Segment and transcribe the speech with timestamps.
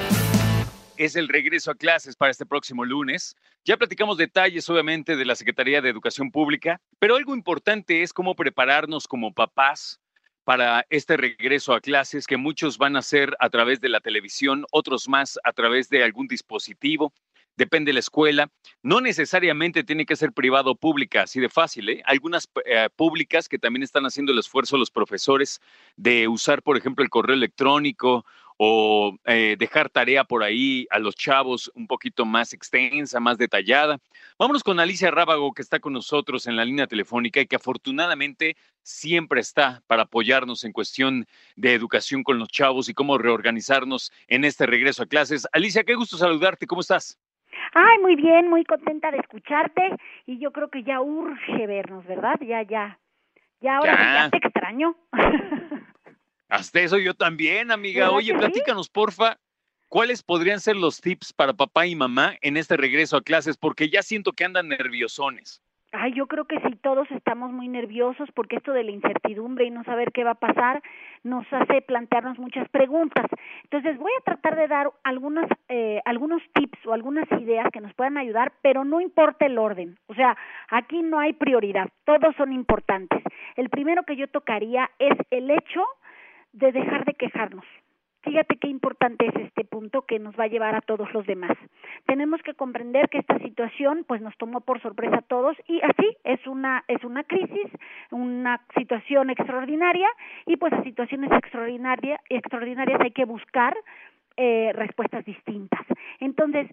[0.98, 3.36] Es el regreso a clases para este próximo lunes.
[3.66, 8.34] Ya platicamos detalles, obviamente, de la Secretaría de Educación Pública, pero algo importante es cómo
[8.34, 10.00] prepararnos como papás
[10.44, 14.66] para este regreso a clases que muchos van a hacer a través de la televisión,
[14.71, 17.14] otros más a través de algún dispositivo
[17.56, 18.50] depende de la escuela.
[18.82, 21.90] No necesariamente tiene que ser privado o pública, así de fácil.
[21.90, 22.04] ¿eh?
[22.05, 25.62] Algunas eh, públicas que también están haciendo el esfuerzo los profesores
[25.96, 28.26] de usar, por ejemplo, el correo electrónico
[28.58, 33.99] o eh, dejar tarea por ahí a los chavos un poquito más extensa, más detallada.
[34.40, 38.55] Vámonos con Alicia Rábago, que está con nosotros en la línea telefónica y que afortunadamente
[38.82, 44.46] siempre está para apoyarnos en cuestión de educación con los chavos y cómo reorganizarnos en
[44.46, 45.48] este regreso a clases.
[45.52, 47.18] Alicia, qué gusto saludarte, ¿cómo estás?
[47.74, 52.40] Ay, muy bien, muy contenta de escucharte y yo creo que ya urge vernos, ¿verdad?
[52.41, 53.00] Ya, ya.
[53.62, 54.96] Ya ahora ya, te extraño.
[56.49, 58.12] Hasta eso yo también, amiga.
[58.12, 59.38] Oye, platícanos, porfa,
[59.88, 63.57] ¿cuáles podrían ser los tips para papá y mamá en este regreso a clases?
[63.57, 65.62] Porque ya siento que andan nerviosones.
[65.97, 69.72] Ay, yo creo que sí, todos estamos muy nerviosos porque esto de la incertidumbre y
[69.72, 70.84] no saber qué va a pasar
[71.24, 73.25] nos hace plantearnos muchas preguntas.
[73.63, 77.94] Entonces voy a tratar de dar algunas, eh, algunos tips o algunas ideas que nos
[77.94, 79.97] puedan ayudar, pero no importa el orden.
[80.07, 80.35] O sea,
[80.69, 83.23] aquí no hay prioridad, todos son importantes.
[83.56, 85.84] El primero que yo tocaría es el hecho
[86.51, 87.66] de dejar de quejarnos.
[88.25, 91.56] Fíjate qué importante es este punto que nos va a llevar a todos los demás.
[92.07, 96.17] Tenemos que comprender que esta situación pues nos tomó por sorpresa a todos y así
[96.23, 97.67] es una es una crisis,
[98.09, 100.09] una situación extraordinaria
[100.47, 103.78] y pues a situaciones extraordinarias extraordinarias hay que buscar
[104.38, 105.85] eh, respuestas distintas.
[106.19, 106.67] Entonces,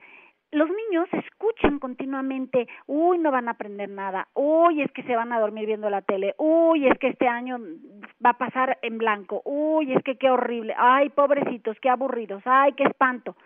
[0.53, 5.33] los niños escuchan continuamente, uy, no van a aprender nada, uy, es que se van
[5.33, 7.59] a dormir viendo la tele, uy, es que este año
[8.25, 12.73] va a pasar en blanco, uy, es que qué horrible, ay, pobrecitos, qué aburridos, ay,
[12.73, 13.37] qué espanto.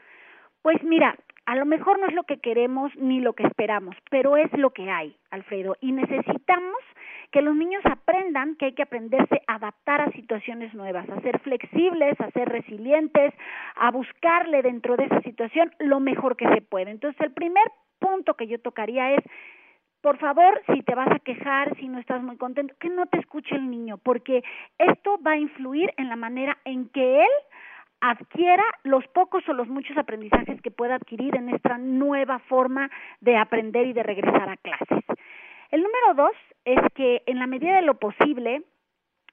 [0.62, 1.16] Pues mira,
[1.46, 4.70] a lo mejor no es lo que queremos ni lo que esperamos, pero es lo
[4.70, 6.82] que hay, Alfredo, y necesitamos
[7.30, 11.38] que los niños aprendan que hay que aprenderse a adaptar a situaciones nuevas, a ser
[11.40, 13.32] flexibles, a ser resilientes,
[13.76, 16.90] a buscarle dentro de esa situación lo mejor que se puede.
[16.90, 17.64] Entonces, el primer
[17.98, 19.24] punto que yo tocaría es
[20.06, 23.18] por favor, si te vas a quejar, si no estás muy contento, que no te
[23.18, 24.44] escuche el niño, porque
[24.78, 27.30] esto va a influir en la manera en que él
[28.00, 32.88] adquiera los pocos o los muchos aprendizajes que pueda adquirir en esta nueva forma
[33.20, 35.04] de aprender y de regresar a clases.
[35.72, 38.62] El número dos es que en la medida de lo posible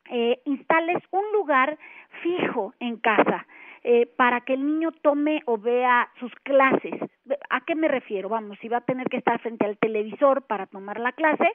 [0.10, 1.78] eh, instales un lugar
[2.24, 3.46] fijo en casa
[3.84, 7.00] eh, para que el niño tome o vea sus clases.
[7.54, 8.30] ¿A qué me refiero?
[8.30, 11.48] Vamos, si va a tener que estar frente al televisor para tomar la clase,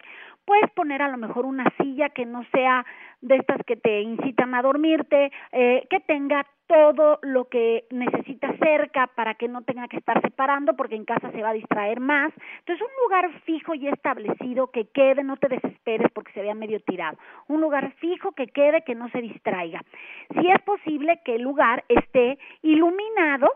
[0.45, 2.87] puedes poner a lo mejor una silla que no sea
[3.21, 9.09] de estas que te incitan a dormirte, eh, que tenga todo lo que necesita cerca
[9.09, 12.33] para que no tenga que estar separando porque en casa se va a distraer más.
[12.61, 16.79] Entonces, un lugar fijo y establecido que quede, no te desesperes porque se vea medio
[16.79, 17.19] tirado.
[17.49, 19.83] Un lugar fijo que quede, que no se distraiga.
[20.31, 23.51] Si es posible que el lugar esté iluminado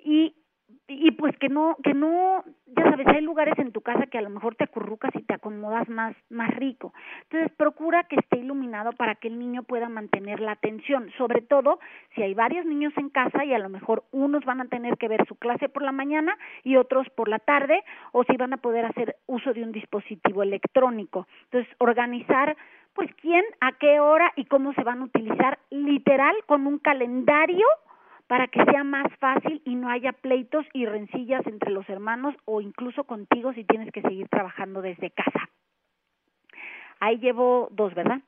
[0.00, 0.34] y
[0.88, 4.22] y pues que no que no ya sabes hay lugares en tu casa que a
[4.22, 6.94] lo mejor te acurrucas y te acomodas más más rico.
[7.24, 11.78] Entonces procura que esté iluminado para que el niño pueda mantener la atención sobre todo
[12.14, 15.08] si hay varios niños en casa y a lo mejor unos van a tener que
[15.08, 18.58] ver su clase por la mañana y otros por la tarde o si van a
[18.58, 21.26] poder hacer uso de un dispositivo electrónico.
[21.44, 22.56] Entonces organizar
[22.94, 27.66] pues quién a qué hora y cómo se van a utilizar literal con un calendario
[28.28, 32.60] para que sea más fácil y no haya pleitos y rencillas entre los hermanos o
[32.60, 35.48] incluso contigo si tienes que seguir trabajando desde casa.
[37.00, 38.20] Ahí llevo dos, ¿verdad?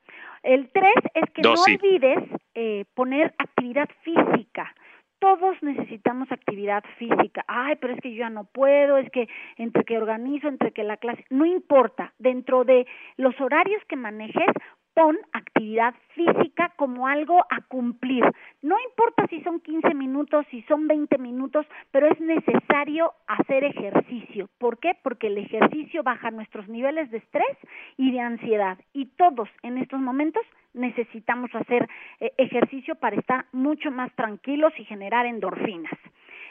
[0.43, 2.19] El tres es que no olvides
[2.55, 4.73] eh, poner actividad física.
[5.19, 7.45] Todos necesitamos actividad física.
[7.47, 10.83] Ay, pero es que yo ya no puedo, es que entre que organizo, entre que
[10.83, 12.13] la clase, no importa.
[12.17, 12.87] Dentro de
[13.17, 14.49] los horarios que manejes,
[14.93, 18.23] pon actividad física como algo a cumplir.
[18.61, 24.49] No importa si son 15 minutos, si son 20 minutos, pero es necesario hacer ejercicio.
[24.57, 24.97] ¿Por qué?
[25.01, 27.57] Porque el ejercicio baja nuestros niveles de estrés
[27.97, 28.77] y de ansiedad.
[28.93, 30.43] Y todos en estos momentos
[30.73, 31.87] necesitamos hacer
[32.19, 35.93] eh, ejercicio para estar mucho más tranquilos y generar endorfinas.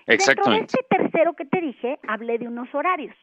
[0.06, 3.14] Dentro de este tercero que te dije, hablé de unos horarios.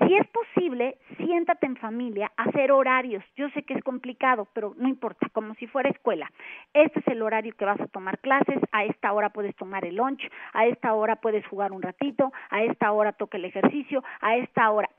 [0.00, 3.22] Si es posible, siéntate en familia, hacer horarios.
[3.36, 6.30] Yo sé que es complicado, pero no importa, como si fuera escuela.
[6.72, 9.96] Este es el horario que vas a tomar clases, a esta hora puedes tomar el
[9.96, 14.36] lunch, a esta hora puedes jugar un ratito, a esta hora toca el ejercicio, a
[14.36, 14.90] esta hora.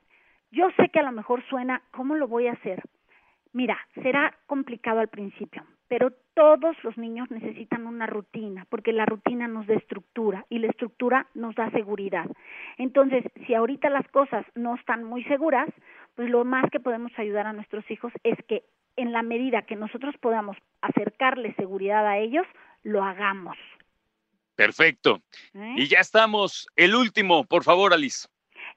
[0.52, 2.82] Yo sé que a lo mejor suena, ¿cómo lo voy a hacer?
[3.52, 9.48] Mira, será complicado al principio, pero todos los niños necesitan una rutina, porque la rutina
[9.48, 12.26] nos da estructura y la estructura nos da seguridad.
[12.78, 15.70] Entonces, si ahorita las cosas no están muy seguras,
[16.16, 18.64] pues lo más que podemos ayudar a nuestros hijos es que
[18.98, 22.46] en la medida que nosotros podamos acercarles seguridad a ellos,
[22.84, 23.58] lo hagamos.
[24.56, 25.22] Perfecto.
[25.54, 25.76] ¿eh?
[25.78, 26.68] Y ya estamos.
[26.76, 28.28] El último, por favor, Alice.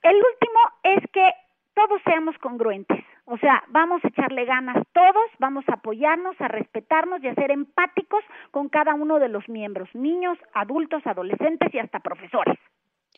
[0.02, 1.30] El último es que
[1.74, 3.04] todos seamos congruentes.
[3.30, 7.50] O sea, vamos a echarle ganas todos, vamos a apoyarnos, a respetarnos y a ser
[7.50, 12.58] empáticos con cada uno de los miembros, niños, adultos, adolescentes y hasta profesores.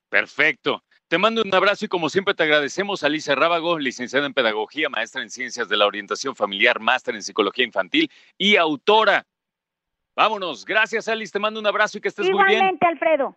[0.09, 0.83] Perfecto.
[1.07, 5.23] Te mando un abrazo y como siempre te agradecemos, Alicia Rábago, licenciada en Pedagogía, maestra
[5.23, 9.25] en Ciencias de la Orientación Familiar, máster en Psicología Infantil y autora.
[10.17, 10.65] Vámonos.
[10.65, 11.33] Gracias, Alice.
[11.33, 12.59] Te mando un abrazo y que estés muy bien.
[12.59, 13.37] Igualmente, Alfredo.